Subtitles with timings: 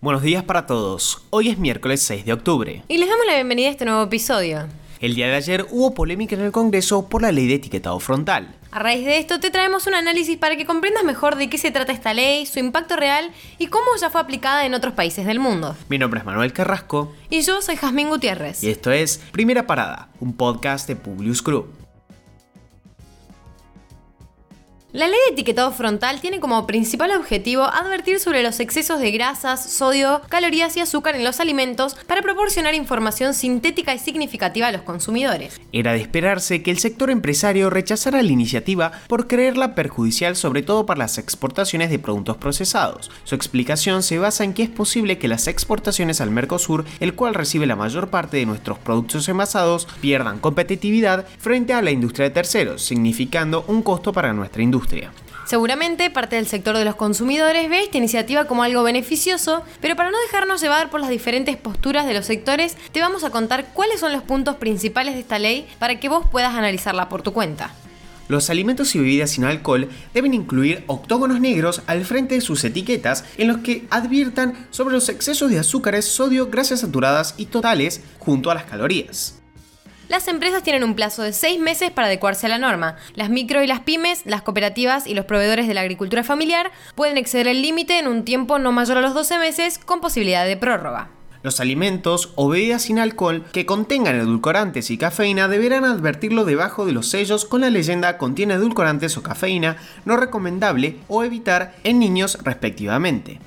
[0.00, 1.24] Buenos días para todos.
[1.30, 2.84] Hoy es miércoles 6 de octubre.
[2.86, 4.68] Y les damos la bienvenida a este nuevo episodio.
[5.00, 8.54] El día de ayer hubo polémica en el Congreso por la ley de etiquetado frontal.
[8.70, 11.72] A raíz de esto te traemos un análisis para que comprendas mejor de qué se
[11.72, 15.40] trata esta ley, su impacto real y cómo ya fue aplicada en otros países del
[15.40, 15.74] mundo.
[15.88, 17.12] Mi nombre es Manuel Carrasco.
[17.28, 18.62] Y yo soy Jazmín Gutiérrez.
[18.62, 21.77] Y esto es Primera Parada, un podcast de Publius Group.
[24.94, 29.70] La ley de etiquetado frontal tiene como principal objetivo advertir sobre los excesos de grasas,
[29.70, 34.80] sodio, calorías y azúcar en los alimentos para proporcionar información sintética y significativa a los
[34.80, 35.60] consumidores.
[35.72, 40.86] Era de esperarse que el sector empresario rechazara la iniciativa por creerla perjudicial sobre todo
[40.86, 43.10] para las exportaciones de productos procesados.
[43.24, 47.34] Su explicación se basa en que es posible que las exportaciones al Mercosur, el cual
[47.34, 52.34] recibe la mayor parte de nuestros productos envasados, pierdan competitividad frente a la industria de
[52.34, 54.77] terceros, significando un costo para nuestra industria.
[55.46, 60.10] Seguramente parte del sector de los consumidores ve esta iniciativa como algo beneficioso, pero para
[60.10, 64.00] no dejarnos llevar por las diferentes posturas de los sectores, te vamos a contar cuáles
[64.00, 67.72] son los puntos principales de esta ley para que vos puedas analizarla por tu cuenta.
[68.28, 73.24] Los alimentos y bebidas sin alcohol deben incluir octógonos negros al frente de sus etiquetas
[73.38, 78.50] en los que adviertan sobre los excesos de azúcares, sodio, grasas saturadas y totales junto
[78.50, 79.40] a las calorías.
[80.08, 82.96] Las empresas tienen un plazo de seis meses para adecuarse a la norma.
[83.14, 87.18] Las micro y las pymes, las cooperativas y los proveedores de la agricultura familiar pueden
[87.18, 90.56] exceder el límite en un tiempo no mayor a los 12 meses con posibilidad de
[90.56, 91.10] prórroga.
[91.42, 96.92] Los alimentos o bebidas sin alcohol que contengan edulcorantes y cafeína deberán advertirlo debajo de
[96.92, 102.38] los sellos con la leyenda contiene edulcorantes o cafeína, no recomendable o evitar en niños
[102.42, 103.40] respectivamente.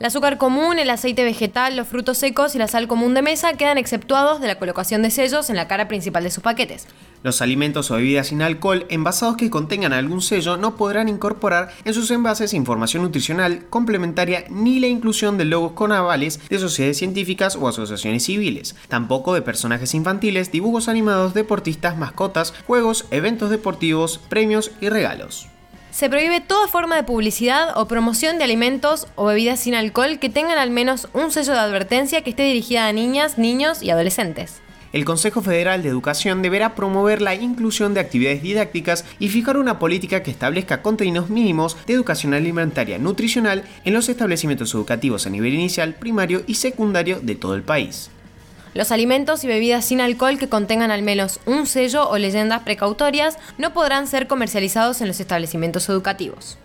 [0.00, 3.52] El azúcar común, el aceite vegetal, los frutos secos y la sal común de mesa
[3.52, 6.86] quedan exceptuados de la colocación de sellos en la cara principal de sus paquetes.
[7.22, 11.92] Los alimentos o bebidas sin alcohol envasados que contengan algún sello no podrán incorporar en
[11.92, 17.54] sus envases información nutricional complementaria ni la inclusión de logos con avales de sociedades científicas
[17.56, 24.70] o asociaciones civiles, tampoco de personajes infantiles, dibujos animados, deportistas, mascotas, juegos, eventos deportivos, premios
[24.80, 25.50] y regalos.
[25.90, 30.30] Se prohíbe toda forma de publicidad o promoción de alimentos o bebidas sin alcohol que
[30.30, 34.62] tengan al menos un sello de advertencia que esté dirigida a niñas, niños y adolescentes.
[34.92, 39.78] El Consejo Federal de Educación deberá promover la inclusión de actividades didácticas y fijar una
[39.78, 45.54] política que establezca contenidos mínimos de educación alimentaria nutricional en los establecimientos educativos a nivel
[45.54, 48.10] inicial, primario y secundario de todo el país.
[48.72, 53.36] Los alimentos y bebidas sin alcohol que contengan al menos un sello o leyendas precautorias
[53.58, 56.56] no podrán ser comercializados en los establecimientos educativos.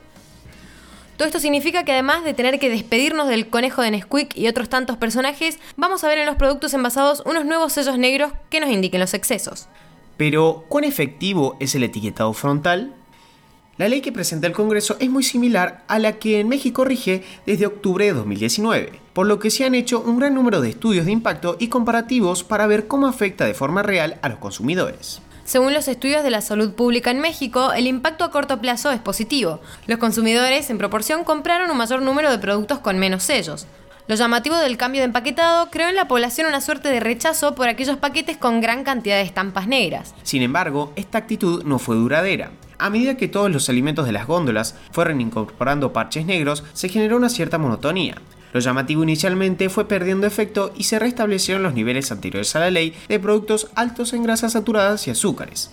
[1.17, 4.69] Todo esto significa que además de tener que despedirnos del conejo de Nesquik y otros
[4.69, 8.69] tantos personajes, vamos a ver en los productos envasados unos nuevos sellos negros que nos
[8.69, 9.67] indiquen los excesos.
[10.17, 12.93] Pero, ¿cuán efectivo es el etiquetado frontal?
[13.77, 17.25] La ley que presenta el Congreso es muy similar a la que en México rige
[17.45, 21.05] desde octubre de 2019, por lo que se han hecho un gran número de estudios
[21.05, 25.19] de impacto y comparativos para ver cómo afecta de forma real a los consumidores.
[25.43, 29.01] Según los estudios de la salud pública en México, el impacto a corto plazo es
[29.01, 29.59] positivo.
[29.87, 33.67] Los consumidores, en proporción, compraron un mayor número de productos con menos sellos.
[34.07, 37.67] Lo llamativo del cambio de empaquetado creó en la población una suerte de rechazo por
[37.67, 40.15] aquellos paquetes con gran cantidad de estampas negras.
[40.23, 42.51] Sin embargo, esta actitud no fue duradera.
[42.77, 47.17] A medida que todos los alimentos de las góndolas fueron incorporando parches negros, se generó
[47.17, 48.15] una cierta monotonía.
[48.53, 52.93] Lo llamativo inicialmente fue perdiendo efecto y se restablecieron los niveles anteriores a la ley
[53.09, 55.71] de productos altos en grasas saturadas y azúcares.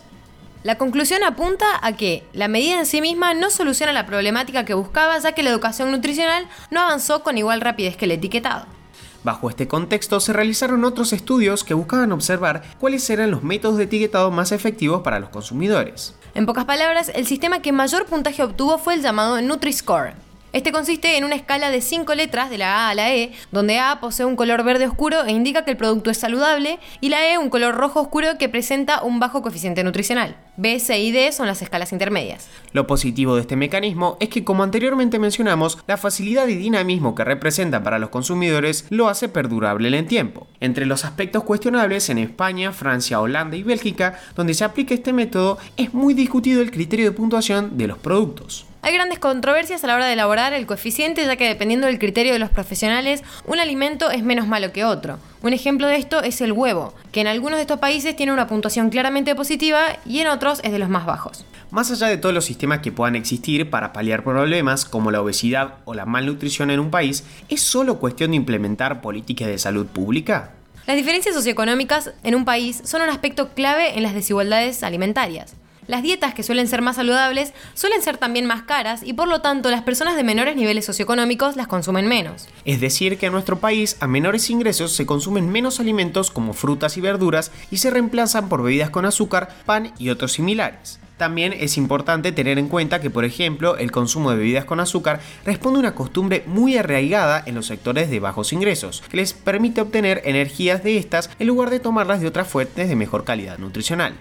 [0.64, 4.74] La conclusión apunta a que la medida en sí misma no soluciona la problemática que
[4.74, 8.66] buscaba ya que la educación nutricional no avanzó con igual rapidez que el etiquetado.
[9.24, 13.84] Bajo este contexto se realizaron otros estudios que buscaban observar cuáles eran los métodos de
[13.84, 16.14] etiquetado más efectivos para los consumidores.
[16.34, 20.14] En pocas palabras, el sistema que mayor puntaje obtuvo fue el llamado Nutri-Score,
[20.52, 23.78] este consiste en una escala de 5 letras de la A a la E, donde
[23.78, 27.32] A posee un color verde oscuro e indica que el producto es saludable, y la
[27.32, 30.36] E un color rojo oscuro que presenta un bajo coeficiente nutricional.
[30.56, 32.48] B, C y D son las escalas intermedias.
[32.72, 37.24] Lo positivo de este mecanismo es que, como anteriormente mencionamos, la facilidad y dinamismo que
[37.24, 40.46] representa para los consumidores lo hace perdurable en el tiempo.
[40.62, 45.58] Entre los aspectos cuestionables en España, Francia, Holanda y Bélgica, donde se aplica este método,
[45.76, 48.64] es muy discutido el criterio de puntuación de los productos.
[48.80, 52.32] Hay grandes controversias a la hora de elaborar el coeficiente, ya que dependiendo del criterio
[52.32, 55.18] de los profesionales, un alimento es menos malo que otro.
[55.42, 58.46] Un ejemplo de esto es el huevo, que en algunos de estos países tiene una
[58.46, 61.44] puntuación claramente positiva y en otros es de los más bajos.
[61.72, 65.78] Más allá de todos los sistemas que puedan existir para paliar problemas como la obesidad
[65.84, 70.52] o la malnutrición en un país, ¿es solo cuestión de implementar políticas de salud pública?
[70.86, 75.56] Las diferencias socioeconómicas en un país son un aspecto clave en las desigualdades alimentarias.
[75.88, 79.40] Las dietas que suelen ser más saludables suelen ser también más caras y por lo
[79.40, 82.48] tanto las personas de menores niveles socioeconómicos las consumen menos.
[82.64, 86.96] Es decir, que en nuestro país a menores ingresos se consumen menos alimentos como frutas
[86.96, 91.00] y verduras y se reemplazan por bebidas con azúcar, pan y otros similares.
[91.16, 95.20] También es importante tener en cuenta que, por ejemplo, el consumo de bebidas con azúcar
[95.44, 99.80] responde a una costumbre muy arraigada en los sectores de bajos ingresos, que les permite
[99.80, 104.14] obtener energías de estas en lugar de tomarlas de otras fuentes de mejor calidad nutricional.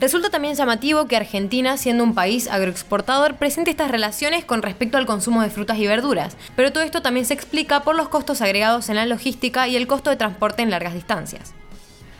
[0.00, 5.06] Resulta también llamativo que Argentina, siendo un país agroexportador, presente estas relaciones con respecto al
[5.06, 8.88] consumo de frutas y verduras, pero todo esto también se explica por los costos agregados
[8.88, 11.52] en la logística y el costo de transporte en largas distancias.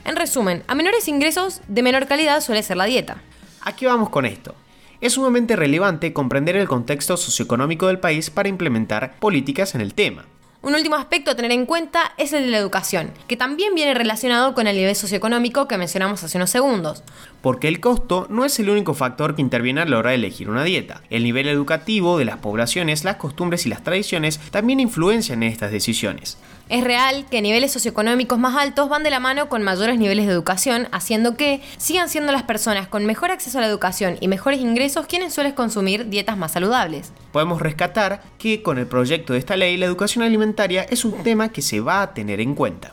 [0.05, 3.19] En resumen, a menores ingresos, de menor calidad suele ser la dieta.
[3.61, 4.57] ¿A qué vamos con esto?
[5.01, 10.25] Es sumamente relevante comprender el contexto socioeconómico del país para implementar políticas en el tema.
[10.61, 13.95] Un último aspecto a tener en cuenta es el de la educación, que también viene
[13.95, 17.05] relacionado con el nivel socioeconómico que mencionamos hace unos segundos.
[17.41, 20.51] Porque el costo no es el único factor que interviene a la hora de elegir
[20.51, 21.03] una dieta.
[21.11, 25.71] El nivel educativo de las poblaciones, las costumbres y las tradiciones también influencian en estas
[25.71, 26.39] decisiones.
[26.69, 30.33] Es real que niveles socioeconómicos más altos van de la mano con mayores niveles de
[30.33, 34.61] educación, haciendo que sigan siendo las personas con mejor acceso a la educación y mejores
[34.61, 37.11] ingresos quienes suelen consumir dietas más saludables.
[37.33, 41.49] Podemos rescatar que con el proyecto de esta ley la educación alimentaria es un tema
[41.49, 42.93] que se va a tener en cuenta.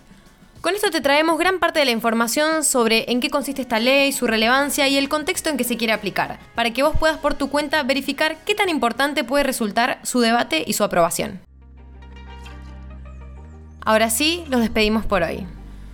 [0.62, 4.14] Con esto te traemos gran parte de la información sobre en qué consiste esta ley,
[4.14, 7.34] su relevancia y el contexto en que se quiere aplicar, para que vos puedas por
[7.34, 11.45] tu cuenta verificar qué tan importante puede resultar su debate y su aprobación.
[13.86, 15.46] Ahora sí, los despedimos por hoy.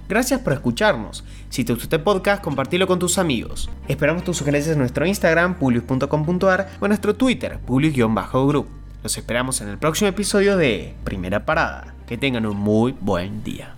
[0.08, 1.24] Gracias por escucharnos.
[1.50, 3.70] Si te gustó este podcast, compartilo con tus amigos.
[3.88, 8.68] Esperamos tus sugerencias en nuestro Instagram, publius.com.ar o en nuestro Twitter, publius-group.
[9.04, 11.94] Los esperamos en el próximo episodio de Primera Parada.
[12.08, 13.76] Que tengan un muy buen día.